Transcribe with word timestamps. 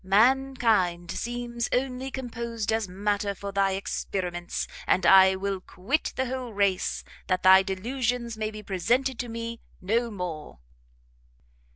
Mankind 0.03 1.11
seems 1.11 1.69
only 1.71 2.09
composed 2.09 2.73
as 2.73 2.87
matter 2.87 3.35
for 3.35 3.51
thy 3.51 3.73
experiments, 3.73 4.67
and 4.87 5.05
I 5.05 5.35
will 5.35 5.61
quit 5.61 6.13
the 6.15 6.25
whole 6.25 6.53
race, 6.55 7.03
that 7.27 7.43
thy 7.43 7.61
delusions 7.61 8.35
may 8.35 8.49
be 8.49 8.63
presented 8.63 9.19
to 9.19 9.29
me 9.29 9.61
no 9.79 10.09
more!" 10.09 10.57